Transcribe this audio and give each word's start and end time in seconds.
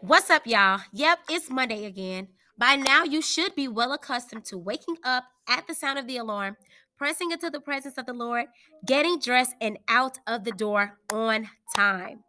What's 0.00 0.30
up, 0.30 0.46
y'all? 0.46 0.80
Yep, 0.92 1.18
it's 1.28 1.50
Monday 1.50 1.84
again. 1.84 2.28
By 2.56 2.76
now, 2.76 3.02
you 3.02 3.20
should 3.20 3.56
be 3.56 3.66
well 3.66 3.92
accustomed 3.92 4.44
to 4.44 4.56
waking 4.56 4.96
up 5.02 5.24
at 5.48 5.66
the 5.66 5.74
sound 5.74 5.98
of 5.98 6.06
the 6.06 6.18
alarm, 6.18 6.56
pressing 6.96 7.32
into 7.32 7.50
the 7.50 7.60
presence 7.60 7.98
of 7.98 8.06
the 8.06 8.12
Lord, 8.12 8.46
getting 8.86 9.18
dressed, 9.18 9.56
and 9.60 9.76
out 9.88 10.18
of 10.28 10.44
the 10.44 10.52
door 10.52 10.98
on 11.12 11.48
time. 11.74 12.22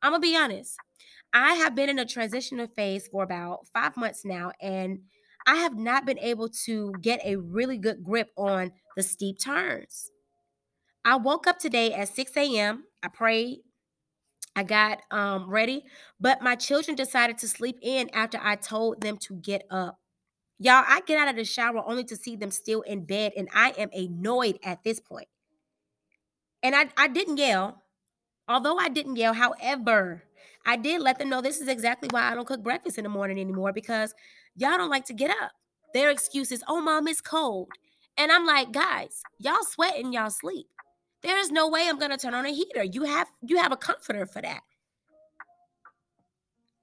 I'm 0.00 0.12
gonna 0.12 0.20
be 0.20 0.36
honest, 0.36 0.76
I 1.32 1.54
have 1.54 1.74
been 1.74 1.88
in 1.88 1.98
a 1.98 2.06
transitional 2.06 2.68
phase 2.68 3.08
for 3.08 3.24
about 3.24 3.66
five 3.74 3.96
months 3.96 4.24
now, 4.24 4.52
and 4.62 5.00
I 5.44 5.56
have 5.56 5.76
not 5.76 6.06
been 6.06 6.20
able 6.20 6.48
to 6.66 6.92
get 7.00 7.20
a 7.24 7.34
really 7.34 7.78
good 7.78 8.04
grip 8.04 8.30
on 8.36 8.70
the 8.96 9.02
steep 9.02 9.40
turns. 9.40 10.12
I 11.04 11.16
woke 11.16 11.48
up 11.48 11.58
today 11.58 11.92
at 11.94 12.14
6 12.14 12.36
a.m. 12.36 12.84
I 13.02 13.08
prayed, 13.08 13.62
I 14.58 14.64
got 14.64 15.02
um, 15.12 15.48
ready, 15.48 15.84
but 16.18 16.42
my 16.42 16.56
children 16.56 16.96
decided 16.96 17.38
to 17.38 17.46
sleep 17.46 17.78
in 17.80 18.10
after 18.12 18.40
I 18.42 18.56
told 18.56 19.00
them 19.00 19.16
to 19.18 19.36
get 19.36 19.62
up. 19.70 20.00
Y'all, 20.58 20.82
I 20.84 21.00
get 21.06 21.16
out 21.16 21.28
of 21.28 21.36
the 21.36 21.44
shower 21.44 21.80
only 21.86 22.02
to 22.02 22.16
see 22.16 22.34
them 22.34 22.50
still 22.50 22.80
in 22.80 23.04
bed, 23.04 23.34
and 23.36 23.48
I 23.54 23.70
am 23.78 23.88
annoyed 23.92 24.58
at 24.64 24.82
this 24.82 24.98
point. 24.98 25.28
And 26.64 26.74
I, 26.74 26.88
I 26.96 27.06
didn't 27.06 27.36
yell, 27.36 27.84
although 28.48 28.76
I 28.78 28.88
didn't 28.88 29.14
yell. 29.14 29.32
However, 29.32 30.24
I 30.66 30.76
did 30.76 31.02
let 31.02 31.20
them 31.20 31.28
know 31.28 31.40
this 31.40 31.60
is 31.60 31.68
exactly 31.68 32.08
why 32.10 32.22
I 32.22 32.34
don't 32.34 32.48
cook 32.48 32.64
breakfast 32.64 32.98
in 32.98 33.04
the 33.04 33.10
morning 33.10 33.38
anymore 33.38 33.72
because 33.72 34.12
y'all 34.56 34.76
don't 34.76 34.90
like 34.90 35.04
to 35.04 35.14
get 35.14 35.30
up. 35.30 35.52
Their 35.94 36.10
excuse 36.10 36.50
is, 36.50 36.64
oh, 36.66 36.80
mom, 36.80 37.06
it's 37.06 37.20
cold. 37.20 37.68
And 38.16 38.32
I'm 38.32 38.44
like, 38.44 38.72
guys, 38.72 39.22
y'all 39.38 39.62
sweat 39.62 39.94
y'all 40.12 40.30
sleep. 40.30 40.66
There 41.22 41.38
is 41.38 41.50
no 41.50 41.68
way 41.68 41.86
I'm 41.88 41.98
gonna 41.98 42.18
turn 42.18 42.34
on 42.34 42.46
a 42.46 42.52
heater. 42.52 42.84
You 42.84 43.04
have 43.04 43.28
you 43.42 43.56
have 43.58 43.72
a 43.72 43.76
comforter 43.76 44.26
for 44.26 44.42
that. 44.42 44.60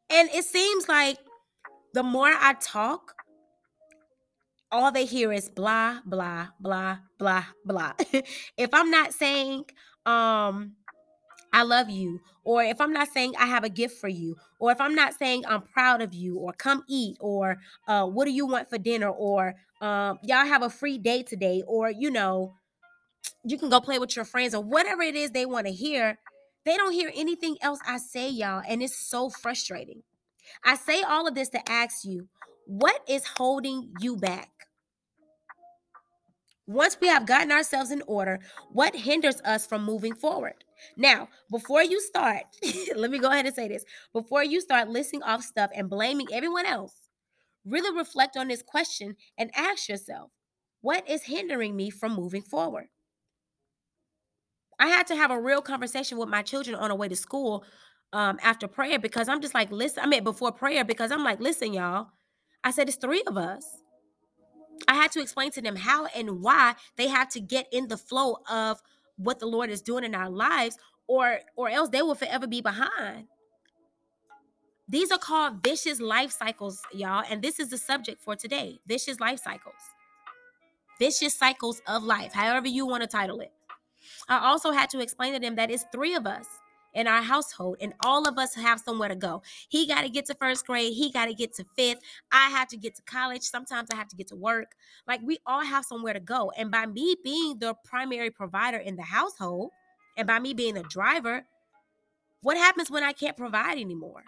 And 0.10 0.30
it 0.30 0.46
seems 0.46 0.88
like 0.88 1.18
the 1.94 2.04
more 2.04 2.28
I 2.28 2.54
talk, 2.62 3.16
all 4.72 4.92
they 4.92 5.06
hear 5.06 5.32
is 5.32 5.50
blah, 5.50 6.00
blah, 6.06 6.48
blah, 6.60 6.98
blah, 7.18 7.46
blah. 7.66 7.94
if 8.58 8.70
I'm 8.74 8.92
not 8.92 9.14
saying, 9.14 9.66
um, 10.06 10.74
I 11.54 11.64
love 11.64 11.90
you, 11.90 12.20
or 12.44 12.64
if 12.64 12.82
I'm 12.82 12.92
not 12.92 13.08
saying 13.08 13.34
I 13.40 13.46
have 13.46 13.64
a 13.64 13.70
gift 13.70 14.00
for 14.00 14.10
you, 14.10 14.36
or 14.60 14.72
if 14.72 14.82
I'm 14.82 14.94
not 14.94 15.14
saying 15.14 15.46
I'm 15.48 15.62
proud 15.62 16.02
of 16.02 16.14
you, 16.14 16.38
or 16.38 16.52
come 16.52 16.84
eat, 16.90 17.16
or 17.22 17.58
uh, 17.88 18.06
what 18.06 18.26
do 18.26 18.32
you 18.32 18.46
want 18.46 18.70
for 18.70 18.78
dinner, 18.78 19.10
or 19.10 19.56
um, 19.80 20.20
y'all 20.22 20.46
have 20.46 20.64
a 20.64 20.70
free 20.70 20.98
day 20.98 21.24
today, 21.24 21.64
or 21.66 21.90
you 21.90 22.12
know, 22.12 22.54
you 23.44 23.58
can 23.58 23.70
go 23.70 23.80
play 23.80 24.00
with 24.00 24.16
your 24.16 24.26
friends 24.26 24.56
or 24.56 24.64
whatever 24.64 25.02
it 25.02 25.16
is 25.16 25.32
they 25.32 25.46
want 25.46 25.68
to 25.68 25.74
hear. 25.74 26.20
They 26.66 26.78
don't 26.78 26.94
hear 26.94 27.12
anything 27.16 27.58
else 27.62 27.80
I 27.88 27.98
say, 27.98 28.30
y'all, 28.30 28.64
and 28.68 28.82
it's 28.82 28.98
so 28.98 29.30
frustrating. 29.30 30.04
I 30.64 30.76
say 30.76 31.02
all 31.02 31.28
of 31.28 31.36
this 31.36 31.50
to 31.50 31.70
ask 31.70 32.06
you, 32.06 32.28
what 32.66 33.02
is 33.08 33.26
holding 33.38 33.94
you 34.00 34.18
back? 34.18 34.50
Once 36.68 36.98
we 37.00 37.08
have 37.08 37.28
gotten 37.28 37.52
ourselves 37.52 37.92
in 37.92 38.02
order, 38.08 38.40
what 38.72 38.96
hinders 38.96 39.40
us 39.46 39.68
from 39.68 39.86
moving 39.86 40.16
forward? 40.16 40.64
Now, 40.98 41.30
before 41.52 41.84
you 41.84 42.02
start, 42.02 42.44
let 42.96 43.12
me 43.12 43.20
go 43.20 43.30
ahead 43.30 43.46
and 43.46 43.54
say 43.54 43.68
this. 43.68 43.86
Before 44.14 44.44
you 44.44 44.60
start 44.60 44.90
listing 44.90 45.22
off 45.22 45.44
stuff 45.44 45.70
and 45.76 45.90
blaming 45.90 46.28
everyone 46.34 46.66
else, 46.66 46.96
really 47.66 47.96
reflect 47.96 48.36
on 48.36 48.48
this 48.48 48.64
question 48.64 49.16
and 49.38 49.52
ask 49.56 49.88
yourself, 49.88 50.32
what 50.82 51.08
is 51.08 51.24
hindering 51.24 51.76
me 51.76 51.92
from 51.92 52.16
moving 52.16 52.42
forward? 52.42 52.88
I 54.80 54.88
had 54.88 55.08
to 55.08 55.16
have 55.16 55.32
a 55.32 55.40
real 55.40 55.62
conversation 55.62 56.18
with 56.18 56.30
my 56.30 56.42
children 56.42 56.76
on 56.76 56.90
the 56.90 56.96
way 56.96 57.08
to 57.08 57.16
school 57.16 57.64
um, 58.14 58.40
after 58.42 58.68
prayer 58.68 59.00
because 59.00 59.28
I'm 59.30 59.42
just 59.42 59.54
like, 59.54 59.72
listen, 59.72 60.04
I 60.04 60.08
mean, 60.08 60.24
before 60.24 60.52
prayer 60.52 60.84
because 60.84 61.12
I'm 61.12 61.24
like, 61.24 61.40
listen, 61.40 61.74
y'all. 61.74 62.08
I 62.64 62.72
said, 62.72 62.88
it's 62.88 62.98
three 62.98 63.24
of 63.28 63.38
us. 63.38 63.66
I 64.88 64.96
had 64.96 65.12
to 65.14 65.22
explain 65.22 65.52
to 65.52 65.62
them 65.62 65.76
how 65.76 66.06
and 66.08 66.42
why 66.42 66.76
they 66.98 67.08
have 67.08 67.30
to 67.30 67.40
get 67.40 67.68
in 67.72 67.88
the 67.88 67.98
flow 67.98 68.38
of 68.50 68.82
what 69.18 69.40
the 69.40 69.46
Lord 69.46 69.70
is 69.70 69.82
doing 69.82 70.04
in 70.04 70.14
our 70.14 70.30
lives, 70.30 70.78
or 71.08 71.40
or 71.56 71.70
else 71.70 71.90
they 71.90 72.02
will 72.02 72.16
forever 72.16 72.48
be 72.48 72.62
behind. 72.62 73.28
These 74.88 75.12
are 75.12 75.18
called 75.18 75.64
vicious 75.64 76.00
life 76.00 76.32
cycles, 76.32 76.82
y'all, 76.94 77.24
and 77.30 77.42
this 77.42 77.60
is 77.60 77.70
the 77.70 77.78
subject 77.78 78.22
for 78.22 78.36
today: 78.36 78.80
vicious 78.86 79.20
life 79.20 79.40
cycles, 79.40 79.82
vicious 81.00 81.34
cycles 81.34 81.82
of 81.88 82.04
life, 82.04 82.34
however 82.34 82.68
you 82.68 82.86
want 82.86 83.02
to 83.02 83.08
title 83.08 83.40
it. 83.40 83.55
I 84.30 84.40
also 84.40 84.72
had 84.72 84.90
to 84.92 85.00
explain 85.00 85.34
to 85.34 85.40
them 85.40 85.56
that 85.56 85.72
it's 85.72 85.86
three 85.92 86.16
of 86.16 86.26
us 86.26 86.48
in 86.96 87.08
our 87.08 87.22
household 87.22 87.78
and 87.82 87.94
all 88.04 88.28
of 88.28 88.38
us 88.38 88.56
have 88.56 88.80
somewhere 88.80 89.10
to 89.10 89.16
go. 89.16 89.44
He 89.70 89.86
got 89.86 90.02
to 90.02 90.10
get 90.10 90.26
to 90.28 90.36
first 90.36 90.66
grade, 90.66 90.94
he 90.94 91.12
got 91.12 91.26
to 91.26 91.34
get 91.34 91.54
to 91.56 91.66
fifth. 91.76 92.00
I 92.32 92.50
have 92.50 92.70
to 92.70 92.78
get 92.78 92.96
to 92.96 93.02
college, 93.04 93.44
sometimes 93.44 93.90
I 93.92 93.96
have 93.96 94.08
to 94.08 94.16
get 94.16 94.28
to 94.30 94.36
work. 94.36 94.72
Like 95.08 95.22
we 95.24 95.38
all 95.46 95.62
have 95.62 95.86
somewhere 95.86 96.14
to 96.14 96.20
go. 96.20 96.52
And 96.58 96.72
by 96.72 96.86
me 96.86 97.16
being 97.24 97.60
the 97.60 97.76
primary 97.84 98.32
provider 98.32 98.78
in 98.78 98.96
the 98.96 99.04
household 99.04 99.72
and 100.18 100.26
by 100.26 100.40
me 100.40 100.54
being 100.54 100.74
the 100.74 100.84
driver, 100.84 101.46
what 102.42 102.58
happens 102.58 102.90
when 102.90 103.04
I 103.04 103.12
can't 103.12 103.36
provide 103.36 103.78
anymore? 103.78 104.24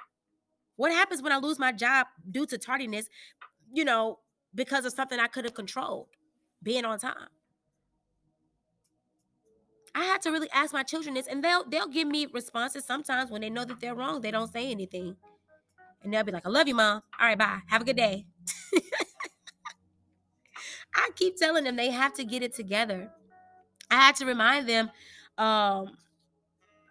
What 0.75 0.91
happens 0.91 1.21
when 1.21 1.31
I 1.31 1.37
lose 1.37 1.57
my 1.57 1.71
job 1.71 2.07
due 2.29 2.45
to 2.47 2.57
tardiness, 2.57 3.07
you 3.73 3.85
know, 3.85 4.19
because 4.53 4.85
of 4.85 4.93
something 4.93 5.19
I 5.19 5.27
could 5.27 5.45
have 5.45 5.53
controlled, 5.53 6.07
being 6.61 6.85
on 6.85 6.99
time? 6.99 7.29
I 9.97 10.03
had 10.03 10.21
to 10.21 10.31
really 10.31 10.49
ask 10.51 10.73
my 10.73 10.83
children 10.83 11.15
this, 11.15 11.25
and 11.25 11.43
they'll 11.43 11.63
they'll 11.67 11.87
give 11.87 12.07
me 12.07 12.27
responses 12.27 12.85
sometimes 12.85 13.31
when 13.31 13.41
they 13.41 13.49
know 13.49 13.65
that 13.65 13.79
they're 13.81 13.95
wrong. 13.95 14.21
They 14.21 14.29
don't 14.29 14.51
say 14.51 14.69
anything, 14.69 15.17
and 16.03 16.13
they'll 16.13 16.23
be 16.23 16.31
like, 16.31 16.45
"I 16.45 16.49
love 16.49 16.67
you, 16.67 16.75
mom. 16.75 17.01
All 17.19 17.27
right, 17.27 17.37
bye. 17.37 17.61
Have 17.67 17.81
a 17.81 17.85
good 17.85 17.97
day." 17.97 18.27
I 20.95 21.09
keep 21.15 21.37
telling 21.37 21.63
them 21.63 21.75
they 21.75 21.91
have 21.91 22.13
to 22.15 22.23
get 22.23 22.43
it 22.43 22.53
together. 22.53 23.11
I 23.89 23.95
had 23.95 24.15
to 24.17 24.25
remind 24.25 24.69
them, 24.69 24.91
um, 25.37 25.97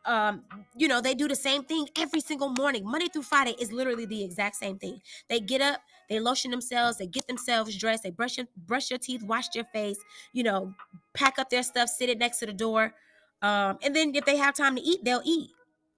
um, 0.06 0.42
you 0.76 0.88
know, 0.88 1.00
they 1.00 1.14
do 1.14 1.28
the 1.28 1.36
same 1.36 1.64
thing 1.64 1.88
every 1.98 2.20
single 2.20 2.48
morning. 2.50 2.84
Monday 2.84 3.08
through 3.08 3.22
Friday 3.22 3.54
is 3.60 3.72
literally 3.72 4.06
the 4.06 4.24
exact 4.24 4.56
same 4.56 4.78
thing. 4.78 5.00
They 5.28 5.40
get 5.40 5.60
up, 5.60 5.80
they 6.08 6.20
lotion 6.20 6.50
themselves, 6.50 6.98
they 6.98 7.06
get 7.06 7.26
themselves 7.26 7.76
dressed, 7.76 8.04
they 8.04 8.10
brush 8.10 8.38
your, 8.38 8.46
brush 8.56 8.90
your 8.90 8.98
teeth, 8.98 9.22
wash 9.22 9.48
their 9.48 9.64
face, 9.64 9.98
you 10.32 10.42
know, 10.42 10.74
pack 11.14 11.38
up 11.38 11.50
their 11.50 11.62
stuff, 11.62 11.88
sit 11.88 12.08
it 12.08 12.18
next 12.18 12.38
to 12.38 12.46
the 12.46 12.52
door. 12.52 12.94
Um, 13.42 13.78
and 13.82 13.94
then 13.94 14.14
if 14.14 14.24
they 14.24 14.36
have 14.36 14.54
time 14.54 14.76
to 14.76 14.82
eat, 14.82 15.04
they'll 15.04 15.22
eat. 15.24 15.50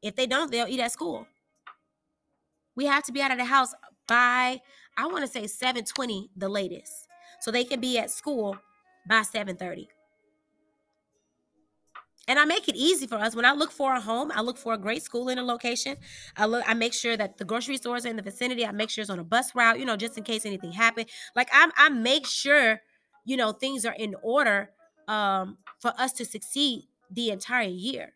If 0.02 0.16
they 0.16 0.26
don't, 0.26 0.50
they'll 0.50 0.68
eat 0.68 0.80
at 0.80 0.92
school. 0.92 1.26
We 2.74 2.86
have 2.86 3.04
to 3.04 3.12
be 3.12 3.20
out 3.20 3.32
of 3.32 3.38
the 3.38 3.44
house 3.44 3.74
by 4.06 4.60
I 4.96 5.06
want 5.06 5.24
to 5.24 5.28
say 5.30 5.44
7:20 5.44 6.30
the 6.36 6.48
latest. 6.48 7.06
So 7.40 7.50
they 7.50 7.64
can 7.64 7.80
be 7.80 7.98
at 7.98 8.10
school 8.10 8.56
by 9.08 9.22
7:30. 9.22 9.88
And 12.28 12.38
I 12.38 12.44
make 12.44 12.68
it 12.68 12.76
easy 12.76 13.06
for 13.06 13.16
us. 13.16 13.34
When 13.34 13.46
I 13.46 13.52
look 13.52 13.72
for 13.72 13.94
a 13.94 14.00
home, 14.00 14.30
I 14.34 14.42
look 14.42 14.58
for 14.58 14.74
a 14.74 14.78
great 14.78 15.02
school 15.02 15.30
in 15.30 15.38
a 15.38 15.42
location. 15.42 15.96
I 16.36 16.44
look, 16.44 16.62
I 16.68 16.74
make 16.74 16.92
sure 16.92 17.16
that 17.16 17.38
the 17.38 17.44
grocery 17.44 17.78
stores 17.78 18.04
are 18.04 18.10
in 18.10 18.16
the 18.16 18.22
vicinity. 18.22 18.66
I 18.66 18.72
make 18.72 18.90
sure 18.90 19.02
it's 19.02 19.10
on 19.10 19.18
a 19.18 19.24
bus 19.24 19.54
route, 19.54 19.80
you 19.80 19.86
know, 19.86 19.96
just 19.96 20.18
in 20.18 20.24
case 20.24 20.44
anything 20.44 20.72
happened. 20.72 21.08
Like 21.34 21.48
I, 21.52 21.70
I 21.76 21.88
make 21.88 22.26
sure, 22.26 22.80
you 23.24 23.38
know, 23.38 23.52
things 23.52 23.86
are 23.86 23.94
in 23.98 24.14
order 24.22 24.70
um, 25.08 25.56
for 25.80 25.92
us 25.98 26.12
to 26.14 26.24
succeed 26.26 26.84
the 27.10 27.30
entire 27.30 27.68
year. 27.68 28.12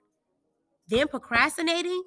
Then 0.88 1.08
procrastinating 1.08 2.02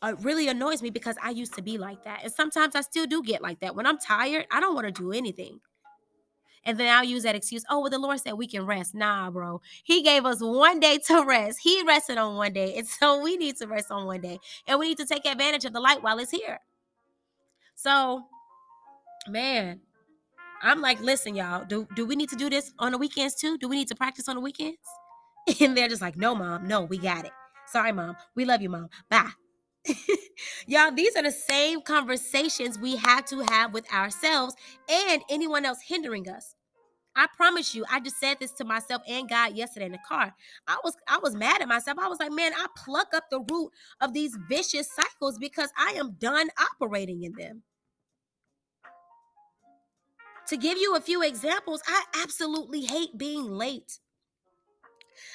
uh, 0.00 0.14
really 0.20 0.48
annoys 0.48 0.80
me 0.80 0.90
because 0.90 1.16
I 1.22 1.30
used 1.30 1.54
to 1.54 1.62
be 1.62 1.76
like 1.76 2.04
that. 2.04 2.20
And 2.22 2.32
sometimes 2.32 2.74
I 2.74 2.80
still 2.80 3.06
do 3.06 3.22
get 3.22 3.42
like 3.42 3.60
that. 3.60 3.74
When 3.74 3.86
I'm 3.86 3.98
tired, 3.98 4.46
I 4.50 4.60
don't 4.60 4.74
want 4.74 4.86
to 4.86 4.92
do 4.92 5.12
anything. 5.12 5.60
And 6.68 6.78
then 6.78 6.94
I'll 6.94 7.02
use 7.02 7.22
that 7.22 7.34
excuse. 7.34 7.64
Oh, 7.70 7.80
well, 7.80 7.88
the 7.88 7.98
Lord 7.98 8.20
said 8.20 8.34
we 8.34 8.46
can 8.46 8.66
rest. 8.66 8.94
Nah, 8.94 9.30
bro. 9.30 9.62
He 9.84 10.02
gave 10.02 10.26
us 10.26 10.40
one 10.42 10.80
day 10.80 10.98
to 11.06 11.24
rest. 11.24 11.60
He 11.62 11.82
rested 11.82 12.18
on 12.18 12.36
one 12.36 12.52
day. 12.52 12.76
And 12.76 12.86
so 13.00 13.22
we 13.22 13.38
need 13.38 13.56
to 13.56 13.66
rest 13.66 13.90
on 13.90 14.04
one 14.04 14.20
day. 14.20 14.38
And 14.66 14.78
we 14.78 14.88
need 14.88 14.98
to 14.98 15.06
take 15.06 15.24
advantage 15.24 15.64
of 15.64 15.72
the 15.72 15.80
light 15.80 16.02
while 16.02 16.18
it's 16.18 16.30
here. 16.30 16.60
So, 17.74 18.24
man, 19.28 19.80
I'm 20.60 20.82
like, 20.82 21.00
listen, 21.00 21.34
y'all, 21.34 21.64
do, 21.64 21.88
do 21.96 22.04
we 22.04 22.16
need 22.16 22.28
to 22.28 22.36
do 22.36 22.50
this 22.50 22.70
on 22.78 22.92
the 22.92 22.98
weekends 22.98 23.34
too? 23.34 23.56
Do 23.56 23.66
we 23.66 23.76
need 23.76 23.88
to 23.88 23.94
practice 23.94 24.28
on 24.28 24.36
the 24.36 24.42
weekends? 24.42 24.76
And 25.62 25.74
they're 25.74 25.88
just 25.88 26.02
like, 26.02 26.18
no, 26.18 26.34
mom, 26.34 26.68
no, 26.68 26.82
we 26.82 26.98
got 26.98 27.24
it. 27.24 27.32
Sorry, 27.68 27.92
mom. 27.92 28.14
We 28.34 28.44
love 28.44 28.60
you, 28.60 28.68
mom. 28.68 28.90
Bye. 29.08 29.30
Y'all, 30.66 30.92
these 30.92 31.16
are 31.16 31.22
the 31.22 31.30
same 31.30 31.80
conversations 31.80 32.78
we 32.78 32.96
have 32.96 33.24
to 33.26 33.40
have 33.48 33.72
with 33.72 33.90
ourselves 33.90 34.54
and 34.90 35.22
anyone 35.30 35.64
else 35.64 35.78
hindering 35.80 36.28
us. 36.28 36.54
I 37.18 37.26
promise 37.36 37.74
you, 37.74 37.84
I 37.90 37.98
just 37.98 38.20
said 38.20 38.36
this 38.38 38.52
to 38.52 38.64
myself 38.64 39.02
and 39.08 39.28
God 39.28 39.56
yesterday 39.56 39.86
in 39.86 39.92
the 39.92 39.98
car. 39.98 40.32
I 40.68 40.76
was 40.84 40.94
I 41.08 41.18
was 41.20 41.34
mad 41.34 41.60
at 41.60 41.66
myself. 41.66 41.98
I 41.98 42.06
was 42.06 42.20
like, 42.20 42.30
man, 42.30 42.52
I 42.54 42.66
pluck 42.76 43.08
up 43.12 43.24
the 43.28 43.40
root 43.40 43.72
of 44.00 44.12
these 44.12 44.38
vicious 44.48 44.88
cycles 44.94 45.36
because 45.36 45.70
I 45.76 45.94
am 45.96 46.12
done 46.20 46.48
operating 46.60 47.24
in 47.24 47.32
them. 47.32 47.62
To 50.46 50.56
give 50.56 50.78
you 50.78 50.94
a 50.94 51.00
few 51.00 51.22
examples, 51.22 51.82
I 51.88 52.04
absolutely 52.22 52.84
hate 52.84 53.18
being 53.18 53.50
late. 53.50 53.98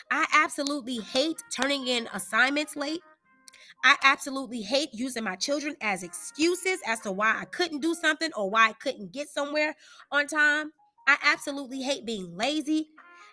I 0.09 0.25
absolutely 0.33 1.00
hate 1.00 1.44
turning 1.51 1.88
in 1.88 2.07
assignments 2.13 2.77
late. 2.77 3.01
I 3.83 3.97
absolutely 4.03 4.62
hate 4.62 4.89
using 4.94 5.25
my 5.25 5.35
children 5.35 5.75
as 5.81 6.03
excuses 6.03 6.80
as 6.88 7.01
to 7.01 7.12
why 7.12 7.38
I 7.38 7.44
couldn't 7.44 7.81
do 7.81 7.94
something 7.94 8.31
or 8.38 8.50
why 8.50 8.69
I 8.69 8.74
couldn't 8.74 9.12
get 9.12 9.27
somewhere 9.27 9.75
on 10.09 10.27
time. 10.27 10.71
I 11.08 11.18
absolutely 11.24 11.82
hate 11.82 12.06
being 12.06 12.36
lazy. 12.36 12.90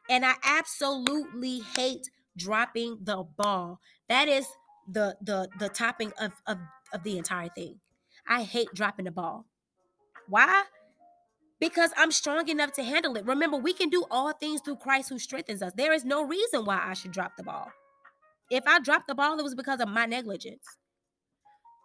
And 0.09 0.25
I 0.25 0.35
absolutely 0.45 1.61
hate 1.77 2.11
dropping 2.37 2.99
the 3.03 3.25
ball. 3.37 3.81
That 4.09 4.29
is 4.29 4.47
the 4.89 5.17
the 5.23 5.49
the 5.59 5.69
topping 5.69 6.13
of, 6.21 6.33
of, 6.47 6.59
of 6.93 7.03
the 7.05 7.19
entire 7.19 7.49
thing. 7.51 7.81
I 8.29 8.43
hate 8.43 8.69
dropping 8.75 9.05
the 9.05 9.13
ball. 9.13 9.47
Why? 10.29 10.65
Because 11.61 11.93
I'm 11.97 12.11
strong 12.11 12.49
enough 12.49 12.73
to 12.73 12.83
handle 12.83 13.17
it. 13.17 13.27
Remember, 13.27 13.59
we 13.59 13.73
can 13.75 13.91
do 13.91 14.05
all 14.11 14.33
things 14.33 14.63
through 14.63 14.77
Christ 14.77 15.11
who 15.11 15.19
strengthens 15.19 15.63
us. 15.63 15.73
There 15.77 15.93
is 15.93 16.05
no 16.05 16.25
reason 16.25 16.65
why 16.65 16.83
I 16.85 16.95
should 16.95 17.13
drop 17.13 17.33
the 17.37 17.43
ball. 17.45 17.71
If 18.51 18.65
I 18.67 18.81
dropped 18.81 19.09
the 19.09 19.15
ball, 19.15 19.39
it 19.39 19.43
was 19.43 19.55
because 19.55 19.81
of 19.81 19.89
my 19.89 20.07
negligence. 20.07 20.65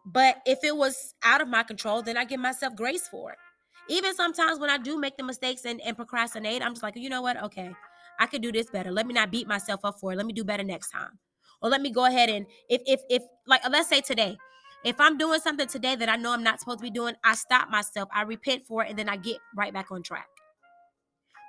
But 0.05 0.37
if 0.45 0.59
it 0.63 0.75
was 0.77 1.13
out 1.23 1.41
of 1.41 1.47
my 1.47 1.63
control, 1.63 2.01
then 2.01 2.17
I 2.17 2.25
give 2.25 2.39
myself 2.39 2.75
grace 2.75 3.07
for 3.07 3.31
it. 3.31 3.37
Even 3.89 4.15
sometimes 4.15 4.59
when 4.59 4.69
I 4.69 4.77
do 4.77 4.99
make 4.99 5.17
the 5.17 5.23
mistakes 5.23 5.65
and, 5.65 5.81
and 5.81 5.95
procrastinate, 5.95 6.61
I'm 6.63 6.73
just 6.73 6.83
like, 6.83 6.95
you 6.95 7.09
know 7.09 7.21
what? 7.21 7.41
Okay, 7.43 7.71
I 8.19 8.25
could 8.25 8.41
do 8.41 8.51
this 8.51 8.69
better. 8.69 8.91
Let 8.91 9.07
me 9.07 9.13
not 9.13 9.31
beat 9.31 9.47
myself 9.47 9.81
up 9.83 9.99
for 9.99 10.13
it. 10.13 10.15
Let 10.15 10.25
me 10.25 10.33
do 10.33 10.43
better 10.43 10.63
next 10.63 10.89
time. 10.91 11.19
Or 11.61 11.69
let 11.69 11.81
me 11.81 11.91
go 11.91 12.05
ahead 12.05 12.29
and 12.29 12.45
if 12.69 12.81
if 12.85 13.01
if 13.09 13.23
like 13.47 13.65
uh, 13.65 13.69
let's 13.71 13.89
say 13.89 14.01
today, 14.01 14.37
if 14.83 14.99
I'm 14.99 15.17
doing 15.17 15.39
something 15.39 15.67
today 15.67 15.95
that 15.95 16.09
I 16.09 16.15
know 16.15 16.33
I'm 16.33 16.43
not 16.43 16.59
supposed 16.59 16.79
to 16.79 16.83
be 16.83 16.91
doing, 16.91 17.15
I 17.23 17.35
stop 17.35 17.69
myself, 17.69 18.09
I 18.13 18.23
repent 18.23 18.65
for 18.67 18.83
it, 18.83 18.89
and 18.89 18.99
then 18.99 19.09
I 19.09 19.17
get 19.17 19.37
right 19.55 19.73
back 19.73 19.91
on 19.91 20.03
track 20.03 20.27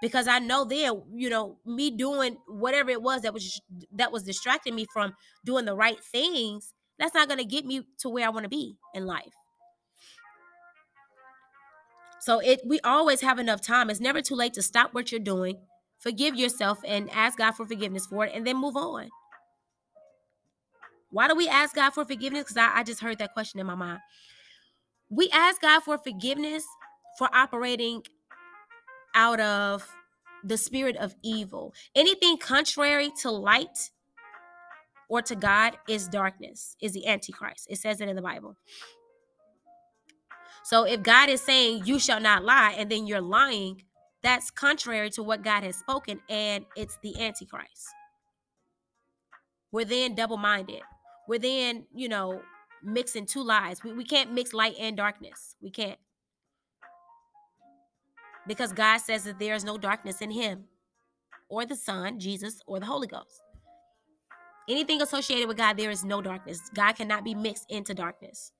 because 0.00 0.28
I 0.28 0.38
know 0.38 0.64
then, 0.64 1.02
you 1.14 1.30
know, 1.30 1.58
me 1.64 1.90
doing 1.90 2.36
whatever 2.46 2.90
it 2.90 3.02
was 3.02 3.22
that 3.22 3.32
was 3.32 3.60
that 3.92 4.12
was 4.12 4.22
distracting 4.22 4.74
me 4.74 4.86
from 4.92 5.14
doing 5.44 5.64
the 5.64 5.74
right 5.74 6.02
things, 6.12 6.72
that's 6.98 7.14
not 7.14 7.28
going 7.28 7.38
to 7.38 7.44
get 7.44 7.64
me 7.64 7.82
to 8.00 8.08
where 8.08 8.26
I 8.26 8.30
want 8.30 8.44
to 8.44 8.50
be 8.50 8.76
in 8.94 9.06
life. 9.06 9.32
So 12.26 12.40
it 12.40 12.62
we 12.66 12.80
always 12.80 13.20
have 13.20 13.38
enough 13.38 13.60
time. 13.60 13.88
It's 13.88 14.00
never 14.00 14.20
too 14.20 14.34
late 14.34 14.52
to 14.54 14.62
stop 14.62 14.92
what 14.92 15.12
you're 15.12 15.20
doing, 15.20 15.58
forgive 16.00 16.34
yourself 16.34 16.80
and 16.84 17.08
ask 17.12 17.38
God 17.38 17.52
for 17.52 17.64
forgiveness 17.64 18.06
for 18.06 18.26
it 18.26 18.32
and 18.34 18.44
then 18.44 18.56
move 18.56 18.74
on. 18.74 19.10
Why 21.12 21.28
do 21.28 21.36
we 21.36 21.48
ask 21.48 21.76
God 21.76 21.90
for 21.90 22.04
forgiveness? 22.04 22.42
Because 22.42 22.56
I, 22.56 22.78
I 22.78 22.82
just 22.82 23.00
heard 23.00 23.18
that 23.18 23.32
question 23.32 23.60
in 23.60 23.66
my 23.66 23.76
mind. 23.76 24.00
We 25.08 25.30
ask 25.32 25.60
God 25.60 25.84
for 25.84 25.98
forgiveness 25.98 26.64
for 27.16 27.28
operating 27.32 28.02
out 29.14 29.38
of 29.38 29.88
the 30.42 30.56
spirit 30.56 30.96
of 30.96 31.14
evil. 31.22 31.74
Anything 31.94 32.38
contrary 32.38 33.12
to 33.22 33.30
light 33.30 33.92
or 35.08 35.22
to 35.22 35.36
God 35.36 35.78
is 35.88 36.08
darkness, 36.08 36.74
is 36.82 36.92
the 36.92 37.06
Antichrist. 37.06 37.68
It 37.70 37.78
says 37.78 38.00
it 38.00 38.08
in 38.08 38.16
the 38.16 38.22
Bible. 38.22 38.56
So 40.66 40.82
if 40.82 41.04
God 41.04 41.28
is 41.28 41.40
saying 41.40 41.82
you 41.84 42.00
shall 42.00 42.18
not 42.18 42.44
lie 42.44 42.74
and 42.76 42.90
then 42.90 43.06
you're 43.06 43.20
lying, 43.20 43.84
that's 44.24 44.50
contrary 44.50 45.10
to 45.10 45.22
what 45.22 45.44
God 45.44 45.62
has 45.62 45.76
spoken 45.76 46.20
and 46.28 46.64
it's 46.74 46.98
the 47.04 47.20
Antichrist. 47.20 47.86
We're 49.70 49.84
then 49.84 50.16
double 50.16 50.38
minded. 50.38 50.82
We're 51.28 51.38
then, 51.38 51.86
you 51.94 52.08
know, 52.08 52.42
mixing 52.82 53.26
two 53.26 53.44
lies. 53.44 53.84
We, 53.84 53.92
we 53.92 54.02
can't 54.02 54.32
mix 54.32 54.52
light 54.52 54.74
and 54.80 54.96
darkness. 54.96 55.54
We 55.62 55.70
can't 55.70 56.00
because 58.48 58.72
God 58.72 58.98
says 58.98 59.22
that 59.22 59.38
there 59.38 59.54
is 59.54 59.62
no 59.62 59.78
darkness 59.78 60.20
in 60.20 60.32
him 60.32 60.64
or 61.48 61.64
the 61.64 61.76
Son, 61.76 62.18
Jesus, 62.18 62.60
or 62.66 62.80
the 62.80 62.86
Holy 62.86 63.06
Ghost. 63.06 63.40
Anything 64.68 65.00
associated 65.00 65.46
with 65.46 65.58
God, 65.58 65.76
there 65.76 65.90
is 65.90 66.04
no 66.04 66.20
darkness. 66.20 66.60
God 66.74 66.94
cannot 66.94 67.22
be 67.22 67.36
mixed 67.36 67.70
into 67.70 67.94
darkness. 67.94 68.50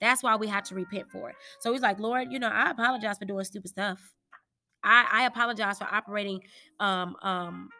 That's 0.00 0.22
why 0.22 0.36
we 0.36 0.46
have 0.48 0.64
to 0.64 0.74
repent 0.74 1.10
for 1.10 1.30
it. 1.30 1.36
So 1.60 1.72
he's 1.72 1.82
like, 1.82 1.98
Lord, 1.98 2.32
you 2.32 2.38
know, 2.38 2.48
I 2.48 2.70
apologize 2.70 3.18
for 3.18 3.24
doing 3.24 3.44
stupid 3.44 3.70
stuff. 3.70 3.98
I, 4.84 5.06
I 5.10 5.26
apologize 5.26 5.78
for 5.78 5.84
operating 5.84 6.42
um, 6.80 7.16
um, 7.22 7.70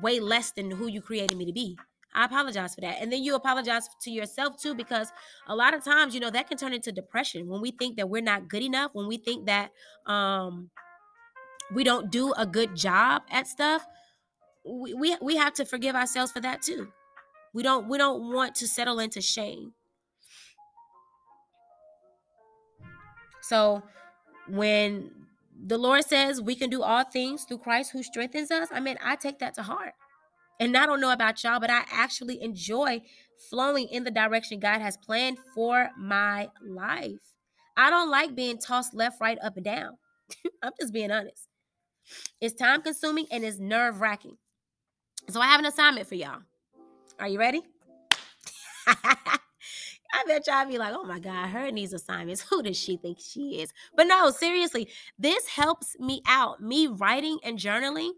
way 0.00 0.20
less 0.20 0.52
than 0.52 0.70
who 0.70 0.86
you 0.86 1.02
created 1.02 1.36
me 1.36 1.44
to 1.46 1.52
be. 1.52 1.76
I 2.14 2.26
apologize 2.26 2.74
for 2.74 2.82
that. 2.82 2.98
And 3.00 3.10
then 3.10 3.22
you 3.22 3.34
apologize 3.34 3.88
to 4.02 4.10
yourself 4.10 4.60
too, 4.60 4.74
because 4.74 5.10
a 5.48 5.56
lot 5.56 5.74
of 5.74 5.82
times, 5.82 6.14
you 6.14 6.20
know, 6.20 6.30
that 6.30 6.48
can 6.48 6.58
turn 6.58 6.74
into 6.74 6.92
depression 6.92 7.48
when 7.48 7.60
we 7.60 7.70
think 7.70 7.96
that 7.96 8.08
we're 8.08 8.22
not 8.22 8.48
good 8.48 8.62
enough, 8.62 8.90
when 8.94 9.06
we 9.08 9.16
think 9.16 9.46
that 9.46 9.70
um 10.06 10.70
we 11.74 11.84
don't 11.84 12.10
do 12.10 12.34
a 12.34 12.44
good 12.44 12.76
job 12.76 13.22
at 13.30 13.46
stuff. 13.46 13.86
We, 14.64 14.92
we 14.94 15.16
we 15.22 15.36
have 15.36 15.54
to 15.54 15.64
forgive 15.64 15.96
ourselves 15.96 16.32
for 16.32 16.40
that 16.40 16.60
too. 16.60 16.88
We 17.54 17.62
don't 17.62 17.88
we 17.88 17.96
don't 17.98 18.32
want 18.32 18.54
to 18.56 18.68
settle 18.68 18.98
into 18.98 19.22
shame. 19.22 19.72
So 23.42 23.82
when 24.48 25.10
the 25.66 25.78
Lord 25.78 26.04
says 26.04 26.40
we 26.40 26.54
can 26.54 26.70
do 26.70 26.82
all 26.82 27.04
things 27.04 27.44
through 27.44 27.58
Christ 27.58 27.92
who 27.92 28.02
strengthens 28.02 28.50
us, 28.50 28.68
I 28.72 28.80
mean, 28.80 28.96
I 29.04 29.16
take 29.16 29.38
that 29.40 29.54
to 29.54 29.62
heart. 29.62 29.92
And 30.60 30.76
I 30.76 30.86
don't 30.86 31.00
know 31.00 31.12
about 31.12 31.42
y'all, 31.42 31.60
but 31.60 31.70
I 31.70 31.82
actually 31.90 32.40
enjoy 32.42 33.02
flowing 33.50 33.88
in 33.88 34.04
the 34.04 34.10
direction 34.10 34.60
God 34.60 34.80
has 34.80 34.96
planned 34.96 35.38
for 35.54 35.90
my 35.98 36.48
life. 36.64 37.20
I 37.76 37.90
don't 37.90 38.10
like 38.10 38.34
being 38.34 38.58
tossed 38.58 38.94
left, 38.94 39.20
right, 39.20 39.38
up, 39.42 39.56
and 39.56 39.64
down. 39.64 39.96
I'm 40.62 40.72
just 40.80 40.92
being 40.92 41.10
honest. 41.10 41.48
It's 42.40 42.54
time 42.54 42.82
consuming 42.82 43.26
and 43.30 43.44
it's 43.44 43.58
nerve 43.58 44.00
wracking. 44.00 44.36
So 45.30 45.40
I 45.40 45.46
have 45.46 45.60
an 45.60 45.66
assignment 45.66 46.06
for 46.06 46.14
y'all. 46.14 46.42
Are 47.18 47.28
you 47.28 47.38
ready? 47.38 47.62
I 50.12 50.24
bet 50.26 50.46
y'all 50.46 50.66
be 50.66 50.78
like, 50.78 50.94
oh 50.94 51.04
my 51.04 51.18
God, 51.18 51.48
her 51.48 51.70
needs 51.70 51.92
assignments. 51.92 52.42
Who 52.42 52.62
does 52.62 52.76
she 52.76 52.96
think 52.98 53.18
she 53.18 53.60
is? 53.60 53.72
But 53.96 54.06
no, 54.06 54.30
seriously, 54.30 54.88
this 55.18 55.48
helps 55.48 55.96
me 55.98 56.22
out. 56.26 56.60
Me 56.60 56.86
writing 56.86 57.38
and 57.42 57.58
journaling 57.58 58.12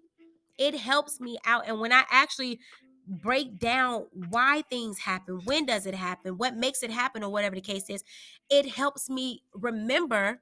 it 0.58 0.75
helps 0.75 1.20
me 1.20 1.38
out. 1.44 1.64
And 1.67 1.81
when 1.81 1.93
I 1.93 2.05
actually 2.11 2.61
break 3.06 3.58
down 3.58 4.06
why 4.31 4.62
things 4.70 4.99
happen, 4.99 5.41
when 5.44 5.67
does 5.67 5.87
it 5.87 5.94
happen, 5.94 6.38
what 6.38 6.56
makes 6.56 6.82
it 6.82 6.91
happen, 6.91 7.23
or 7.23 7.31
whatever 7.31 7.55
the 7.55 7.61
case 7.61 7.91
is, 7.91 8.02
it 8.50 8.67
helps 8.69 9.11
me 9.11 9.43
remember 9.52 10.41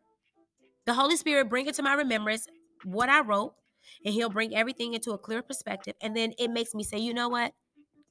the 0.85 0.95
Holy 0.95 1.17
Spirit 1.17 1.49
bring 1.49 1.67
it 1.67 1.75
to 1.77 1.83
my 1.83 1.95
remembrance 1.95 2.47
what 2.85 3.09
I 3.09 3.21
wrote, 3.21 3.55
and 4.05 4.13
He'll 4.15 4.29
bring 4.29 4.55
everything 4.55 4.95
into 4.95 5.13
a 5.13 5.19
clear 5.19 5.43
perspective. 5.43 5.95
And 6.03 6.17
then 6.17 6.33
it 6.39 6.51
makes 6.51 6.75
me 6.75 6.83
say, 6.83 6.99
you 6.99 7.15
know 7.15 7.29
what? 7.29 7.53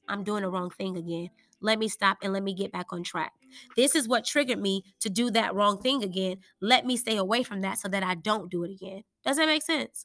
I'm 0.08 0.24
doing 0.24 0.42
the 0.42 0.50
wrong 0.50 0.70
thing 0.70 0.96
again. 0.96 1.28
Let 1.62 1.78
me 1.78 1.88
stop 1.88 2.18
and 2.22 2.32
let 2.32 2.42
me 2.42 2.54
get 2.54 2.72
back 2.72 2.92
on 2.92 3.02
track. 3.02 3.32
This 3.76 3.94
is 3.94 4.08
what 4.08 4.24
triggered 4.24 4.60
me 4.60 4.82
to 5.00 5.08
do 5.08 5.30
that 5.30 5.54
wrong 5.54 5.78
thing 5.78 6.02
again. 6.02 6.38
Let 6.60 6.84
me 6.84 6.96
stay 6.96 7.16
away 7.16 7.42
from 7.42 7.60
that 7.62 7.78
so 7.78 7.88
that 7.88 8.02
I 8.02 8.14
don't 8.14 8.50
do 8.50 8.64
it 8.64 8.70
again. 8.70 9.04
Does 9.24 9.36
that 9.36 9.46
make 9.46 9.62
sense? 9.62 10.04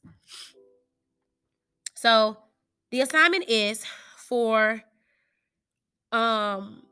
So 1.95 2.37
the 2.91 3.01
assignment 3.01 3.49
is 3.49 3.83
for 4.17 4.81
um 6.11 6.83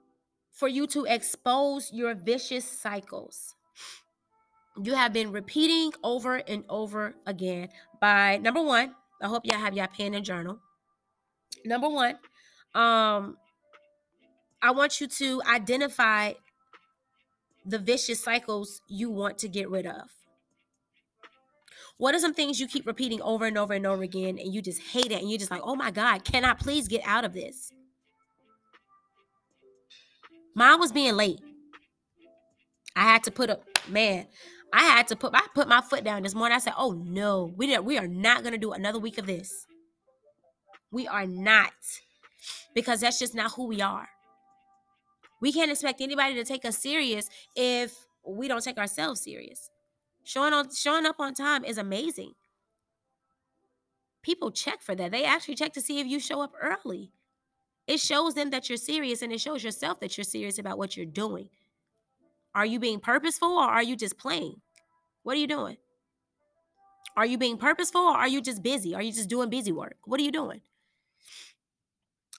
for 0.52 0.68
you 0.68 0.88
to 0.88 1.06
expose 1.06 1.92
your 1.94 2.16
vicious 2.16 2.66
cycles. 2.66 3.56
You 4.82 4.96
have 4.96 5.14
been 5.14 5.32
repeating 5.32 5.94
over 6.04 6.38
and 6.38 6.66
over 6.70 7.16
again 7.26 7.70
by 8.02 8.38
number 8.38 8.62
one. 8.62 8.96
I 9.22 9.28
hope 9.28 9.46
y'all 9.46 9.60
have 9.60 9.76
your 9.76 9.88
pen 9.88 10.14
and 10.14 10.26
journal. 10.26 10.60
Number 11.66 11.90
one, 11.90 12.18
um, 12.74 13.38
I 14.66 14.72
want 14.72 15.00
you 15.00 15.06
to 15.06 15.44
identify 15.48 16.34
the 17.68 17.78
vicious 17.78 18.24
cycles 18.24 18.82
you 18.88 19.12
want 19.12 19.38
to 19.38 19.48
get 19.48 19.70
rid 19.70 19.86
of. 19.86 20.10
What 21.98 22.16
are 22.16 22.20
some 22.20 22.34
things 22.34 22.60
you 22.60 22.68
keep 22.68 22.88
repeating 22.88 23.22
over 23.22 23.46
and 23.46 23.60
over 23.60 23.74
and 23.76 23.86
over 23.86 24.02
again 24.02 24.40
and 24.40 24.52
you 24.52 24.64
just 24.64 24.82
hate 24.82 25.12
it 25.12 25.22
and 25.22 25.30
you're 25.30 25.38
just 25.38 25.52
like, 25.52 25.62
oh 25.64 25.76
my 25.76 25.92
God, 25.92 26.24
can 26.24 26.44
I 26.44 26.56
please 26.56 26.88
get 26.88 27.04
out 27.06 27.24
of 27.24 27.34
this? 27.34 27.72
Mine 30.56 30.80
was 30.80 30.92
being 30.92 31.16
late. 31.16 31.42
I 32.96 33.04
had 33.04 33.24
to 33.26 33.32
put 33.32 33.52
a 33.52 33.60
man, 33.88 34.26
I 34.74 34.82
had 34.82 35.08
to 35.10 35.16
put 35.16 35.36
I 35.36 35.44
put 35.54 35.68
my 35.68 35.82
foot 35.82 36.04
down 36.04 36.24
this 36.24 36.34
morning. 36.34 36.56
I 36.56 36.60
said, 36.60 36.74
oh 36.76 36.92
no, 36.92 37.54
we 37.56 37.68
didn't 37.68 37.86
we 37.86 38.00
are 38.00 38.08
not 38.08 38.44
gonna 38.44 38.58
do 38.58 38.72
another 38.72 38.98
week 38.98 39.20
of 39.20 39.28
this. 39.28 39.68
We 40.92 41.08
are 41.08 41.28
not. 41.28 41.74
Because 42.74 43.02
that's 43.02 43.20
just 43.20 43.36
not 43.36 43.52
who 43.52 43.68
we 43.68 43.80
are. 43.80 44.08
We 45.42 45.52
can't 45.52 45.72
expect 45.72 46.02
anybody 46.02 46.36
to 46.36 46.44
take 46.44 46.66
us 46.66 46.78
serious 46.78 47.30
if 47.56 47.94
we 48.26 48.48
don't 48.48 48.64
take 48.64 48.78
ourselves 48.78 49.22
serious. 49.22 49.70
Showing 50.24 50.54
on 50.54 50.74
showing 50.74 51.06
up 51.06 51.20
on 51.20 51.34
time 51.34 51.64
is 51.64 51.78
amazing. 51.78 52.34
People 54.24 54.50
check 54.50 54.82
for 54.82 54.96
that. 54.96 55.12
They 55.12 55.24
actually 55.24 55.56
check 55.56 55.74
to 55.74 55.82
see 55.82 56.00
if 56.00 56.08
you 56.08 56.20
show 56.20 56.42
up 56.42 56.54
early. 56.60 57.12
It 57.88 58.00
shows 58.00 58.34
them 58.34 58.50
that 58.50 58.68
you're 58.68 58.78
serious 58.78 59.22
and 59.22 59.32
it 59.32 59.40
shows 59.40 59.64
yourself 59.64 60.00
that 60.00 60.18
you're 60.18 60.24
serious 60.24 60.58
about 60.58 60.80
what 60.80 60.98
you're 60.98 61.06
doing. 61.06 61.50
Are 62.56 62.66
you 62.66 62.80
being 62.80 63.00
purposeful 63.00 63.50
or 63.50 63.66
are 63.66 63.84
you 63.84 63.96
just 63.96 64.18
playing? 64.18 64.62
What 65.22 65.36
are 65.36 65.40
you 65.40 65.48
doing? 65.48 65.78
Are 67.16 67.26
you 67.26 67.38
being 67.38 67.58
purposeful 67.58 68.02
or 68.02 68.16
are 68.16 68.28
you 68.28 68.42
just 68.42 68.64
busy? 68.64 68.96
Are 68.96 69.02
you 69.02 69.12
just 69.12 69.30
doing 69.30 69.50
busy 69.50 69.72
work? 69.72 69.98
What 70.06 70.20
are 70.20 70.24
you 70.24 70.32
doing? 70.32 70.62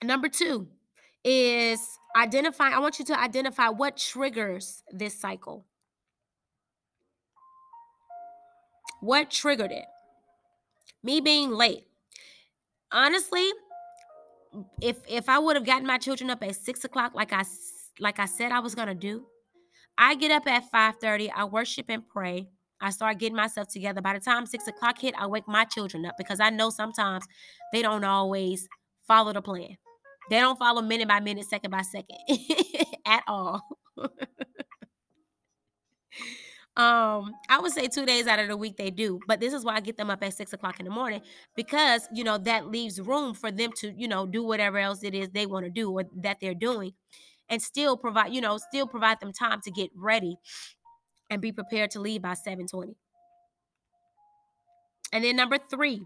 Number 0.02 0.28
two 0.28 0.68
is 1.24 1.80
identify, 2.16 2.70
I 2.70 2.78
want 2.78 2.98
you 2.98 3.04
to 3.06 3.20
identify 3.20 3.68
what 3.68 3.96
triggers 3.96 4.82
this 4.90 5.18
cycle. 5.18 5.66
What 9.00 9.30
triggered 9.30 9.70
it? 9.70 9.84
Me 11.02 11.20
being 11.20 11.50
late. 11.50 11.86
Honestly, 12.90 13.48
if 14.80 14.96
if 15.08 15.28
I 15.28 15.38
would 15.38 15.56
have 15.56 15.66
gotten 15.66 15.86
my 15.86 15.98
children 15.98 16.30
up 16.30 16.42
at 16.42 16.56
six 16.56 16.84
o'clock, 16.84 17.14
like 17.14 17.32
I 17.32 17.44
like 18.00 18.18
I 18.18 18.26
said 18.26 18.52
I 18.52 18.60
was 18.60 18.74
gonna 18.74 18.94
do, 18.94 19.26
I 19.98 20.14
get 20.14 20.30
up 20.30 20.46
at 20.46 20.70
five 20.70 20.96
thirty. 21.00 21.30
I 21.30 21.44
worship 21.44 21.86
and 21.88 22.08
pray. 22.08 22.48
I 22.80 22.90
start 22.90 23.18
getting 23.18 23.36
myself 23.36 23.68
together. 23.68 24.00
By 24.00 24.14
the 24.14 24.20
time 24.20 24.46
six 24.46 24.66
o'clock 24.66 24.98
hit, 24.98 25.14
I 25.18 25.26
wake 25.26 25.46
my 25.46 25.64
children 25.64 26.06
up 26.06 26.14
because 26.16 26.40
I 26.40 26.50
know 26.50 26.70
sometimes 26.70 27.26
they 27.72 27.82
don't 27.82 28.04
always 28.04 28.68
follow 29.06 29.32
the 29.32 29.42
plan. 29.42 29.76
They 30.28 30.40
don't 30.40 30.58
follow 30.58 30.82
minute 30.82 31.08
by 31.08 31.20
minute, 31.20 31.46
second 31.46 31.70
by 31.70 31.82
second 31.82 32.18
at 33.06 33.22
all. 33.28 33.62
um, 36.76 37.32
I 37.48 37.60
would 37.60 37.72
say 37.72 37.86
two 37.88 38.04
days 38.04 38.26
out 38.26 38.38
of 38.38 38.48
the 38.48 38.56
week 38.56 38.76
they 38.76 38.90
do, 38.90 39.20
but 39.28 39.40
this 39.40 39.52
is 39.54 39.64
why 39.64 39.76
I 39.76 39.80
get 39.80 39.96
them 39.96 40.10
up 40.10 40.22
at 40.22 40.34
six 40.34 40.52
o'clock 40.52 40.80
in 40.80 40.84
the 40.84 40.90
morning 40.90 41.22
because 41.56 42.08
you 42.12 42.24
know 42.24 42.38
that 42.38 42.68
leaves 42.68 43.00
room 43.00 43.34
for 43.34 43.50
them 43.50 43.70
to 43.78 43.92
you 43.96 44.08
know 44.08 44.26
do 44.26 44.42
whatever 44.42 44.78
else 44.78 45.04
it 45.04 45.14
is 45.14 45.30
they 45.30 45.46
want 45.46 45.64
to 45.64 45.70
do 45.70 45.90
or 45.90 46.04
that 46.22 46.38
they're 46.40 46.54
doing, 46.54 46.92
and 47.48 47.62
still 47.62 47.96
provide 47.96 48.32
you 48.32 48.40
know 48.40 48.58
still 48.58 48.86
provide 48.86 49.20
them 49.20 49.32
time 49.32 49.60
to 49.62 49.70
get 49.70 49.90
ready 49.96 50.36
and 51.30 51.40
be 51.40 51.52
prepared 51.52 51.90
to 51.92 52.00
leave 52.00 52.22
by 52.22 52.34
seven 52.34 52.66
twenty. 52.66 52.96
And 55.12 55.24
then 55.24 55.36
number 55.36 55.58
three, 55.70 56.02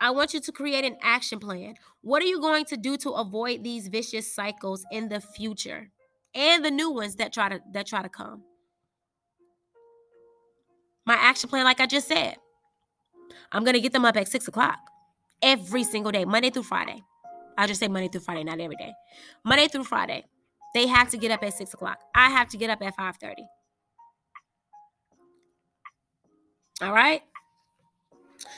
I 0.00 0.10
want 0.10 0.32
you 0.32 0.40
to 0.40 0.52
create 0.52 0.84
an 0.84 0.96
action 1.02 1.38
plan. 1.38 1.74
What 2.00 2.22
are 2.22 2.26
you 2.26 2.40
going 2.40 2.64
to 2.66 2.76
do 2.76 2.96
to 2.98 3.10
avoid 3.10 3.62
these 3.62 3.88
vicious 3.88 4.32
cycles 4.34 4.84
in 4.90 5.08
the 5.08 5.20
future 5.20 5.90
and 6.34 6.64
the 6.64 6.70
new 6.70 6.90
ones 6.90 7.16
that 7.16 7.32
try 7.32 7.50
to 7.50 7.60
that 7.72 7.86
try 7.86 8.02
to 8.02 8.08
come? 8.08 8.42
My 11.06 11.14
action 11.14 11.50
plan, 11.50 11.64
like 11.64 11.80
I 11.80 11.86
just 11.86 12.08
said, 12.08 12.36
I'm 13.52 13.64
gonna 13.64 13.80
get 13.80 13.92
them 13.92 14.04
up 14.04 14.16
at 14.16 14.28
six 14.28 14.48
o'clock 14.48 14.78
every 15.42 15.84
single 15.84 16.12
day, 16.12 16.24
Monday 16.24 16.50
through 16.50 16.62
Friday. 16.62 17.02
I'll 17.58 17.68
just 17.68 17.80
say 17.80 17.88
Monday 17.88 18.08
through 18.08 18.22
Friday, 18.22 18.44
not 18.44 18.60
every 18.60 18.76
day. 18.76 18.92
Monday 19.44 19.68
through 19.68 19.84
Friday, 19.84 20.24
they 20.72 20.86
have 20.86 21.10
to 21.10 21.18
get 21.18 21.30
up 21.30 21.42
at 21.42 21.52
six 21.52 21.74
o'clock. 21.74 21.98
I 22.14 22.30
have 22.30 22.48
to 22.50 22.56
get 22.56 22.70
up 22.70 22.80
at 22.80 22.96
five 22.96 23.16
thirty. 23.16 23.44
All 26.80 26.92
right. 26.94 27.22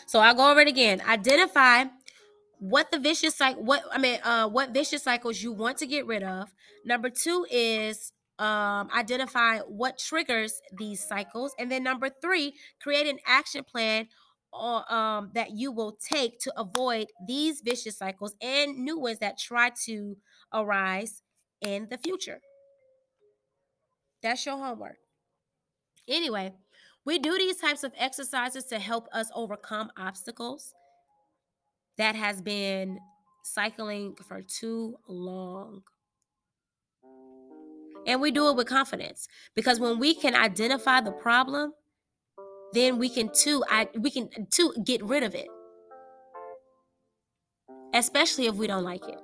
So 0.07 0.21
I'll 0.21 0.35
go 0.35 0.51
over 0.51 0.61
it 0.61 0.69
again. 0.69 1.01
Identify 1.07 1.85
what 2.59 2.91
the 2.91 2.99
vicious 2.99 3.35
cycle, 3.35 3.65
what 3.65 3.83
I 3.91 3.99
mean, 3.99 4.21
uh, 4.23 4.49
what 4.49 4.71
vicious 4.71 5.03
cycles 5.03 5.43
you 5.43 5.53
want 5.53 5.79
to 5.79 5.87
get 5.87 6.07
rid 6.07 6.23
of. 6.23 6.53
Number 6.85 7.11
two 7.11 7.47
is 7.51 8.13
um, 8.39 8.89
identify 8.97 9.59
what 9.61 9.99
triggers 9.99 10.61
these 10.79 11.05
cycles, 11.05 11.55
and 11.59 11.71
then 11.71 11.83
number 11.83 12.09
three, 12.09 12.55
create 12.81 13.07
an 13.07 13.19
action 13.27 13.65
plan 13.65 14.09
or, 14.53 14.93
um, 14.93 15.31
that 15.35 15.53
you 15.53 15.73
will 15.73 15.93
take 15.93 16.39
to 16.41 16.53
avoid 16.61 17.09
these 17.27 17.63
vicious 17.63 17.99
cycles 17.99 18.35
and 18.41 18.79
new 18.79 18.99
ones 18.99 19.19
that 19.19 19.39
try 19.39 19.71
to 19.87 20.17
arise 20.53 21.23
in 21.61 21.89
the 21.91 21.99
future. 21.99 22.41
That's 24.23 24.45
your 24.47 24.57
homework. 24.57 24.99
Anyway, 26.07 26.55
we 27.05 27.19
do 27.19 27.37
these 27.37 27.57
types 27.57 27.85
of 27.85 27.93
exercises 27.99 28.65
to 28.65 28.79
help 28.79 29.09
us 29.13 29.31
overcome 29.35 29.91
obstacles 29.97 30.73
that 31.99 32.15
has 32.15 32.41
been 32.41 32.99
cycling 33.45 34.15
for 34.29 34.41
too 34.41 34.97
long. 35.09 35.83
And 38.07 38.21
we 38.21 38.31
do 38.31 38.49
it 38.49 38.57
with 38.57 38.67
confidence 38.67 39.29
because 39.55 39.79
when 39.79 39.99
we 39.99 40.15
can 40.15 40.35
identify 40.35 41.01
the 41.01 41.13
problem, 41.13 41.73
then 42.73 42.99
we 42.99 43.09
can 43.09 43.31
too 43.33 43.63
I 43.69 43.89
we 43.99 44.11
can 44.11 44.29
too 44.51 44.75
get 44.85 45.05
rid 45.05 45.23
of 45.23 45.35
it. 45.35 45.47
Especially 47.95 48.47
if 48.47 48.55
we 48.55 48.67
don't 48.67 48.85
like 48.85 49.07
it. 49.07 49.19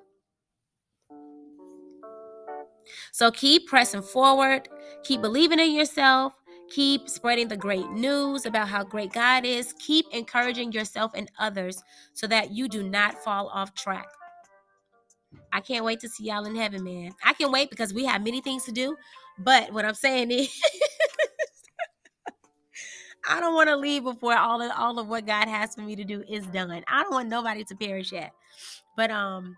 So 3.13 3.31
keep 3.31 3.67
pressing 3.67 4.03
forward, 4.03 4.69
keep 5.03 5.21
believing 5.21 5.59
in 5.59 5.73
yourself, 5.73 6.38
Keep 6.71 7.09
spreading 7.09 7.49
the 7.49 7.57
great 7.57 7.89
news 7.91 8.45
about 8.45 8.69
how 8.69 8.85
great 8.85 9.13
God 9.13 9.45
is. 9.45 9.73
Keep 9.79 10.07
encouraging 10.13 10.73
yourself 10.73 11.13
and 11.15 11.31
others 11.39 11.83
so 12.13 12.27
that 12.27 12.51
you 12.51 12.69
do 12.69 12.83
not 12.83 13.23
fall 13.25 13.49
off 13.49 13.75
track. 13.75 14.07
I 15.53 15.61
can't 15.61 15.85
wait 15.85 16.01
to 16.01 16.09
see 16.09 16.25
y'all 16.25 16.45
in 16.45 16.57
heaven, 16.57 16.85
man. 16.85 17.13
I 17.25 17.33
can 17.33 17.51
wait 17.51 17.71
because 17.71 17.95
we 17.95 18.05
have 18.05 18.23
many 18.23 18.41
things 18.41 18.65
to 18.65 18.73
do. 18.73 18.97
But 19.39 19.73
what 19.73 19.85
I'm 19.85 19.95
saying 19.95 20.31
is, 20.31 20.49
I 23.29 23.41
don't 23.41 23.55
want 23.55 23.69
to 23.69 23.77
leave 23.77 24.05
before 24.05 24.37
all 24.37 24.63
of 24.63 24.71
all 24.77 24.99
of 24.99 25.09
what 25.09 25.27
God 25.27 25.49
has 25.49 25.75
for 25.75 25.83
me 25.83 25.97
to 25.97 26.05
do 26.05 26.23
is 26.29 26.47
done. 26.47 26.83
I 26.89 27.03
don't 27.03 27.13
want 27.13 27.29
nobody 27.29 27.65
to 27.65 27.77
perish 27.77 28.13
yet. 28.13 28.33
But 28.97 29.11
um, 29.11 29.57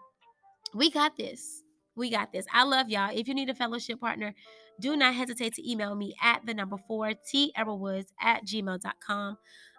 we 0.75 0.91
got 0.91 1.17
this. 1.17 1.63
We 2.01 2.11
got 2.11 2.33
this. 2.33 2.47
I 2.53 2.65
love 2.65 2.89
y'all. 2.89 3.11
If 3.15 3.29
you 3.29 3.35
need 3.35 3.51
a 3.51 3.55
fellowship 3.55 4.01
partner, 4.01 4.35
do 4.81 4.97
not 4.97 5.15
hesitate 5.15 5.53
to 5.55 5.71
email 5.71 5.95
me 5.95 6.15
at 6.23 6.41
the 6.47 6.55
number 6.55 6.79
four, 6.79 7.13
Woods 7.13 8.13
at 8.23 8.47
gmail.com. 8.47 9.37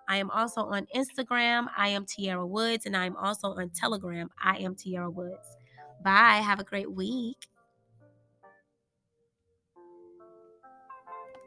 I 0.07 0.17
am 0.17 0.29
also 0.29 0.61
on 0.61 0.85
Instagram. 0.95 1.65
I 1.75 1.89
am 1.89 2.05
Tierra 2.05 2.45
Woods. 2.45 2.85
And 2.85 2.95
I 2.95 3.05
am 3.05 3.15
also 3.15 3.55
on 3.55 3.71
Telegram. 3.71 4.29
I 4.41 4.57
am 4.57 4.75
Tierra 4.75 5.09
Woods. 5.09 5.57
Bye. 6.03 6.41
Have 6.45 6.59
a 6.59 6.63
great 6.63 6.91
week. 6.91 7.47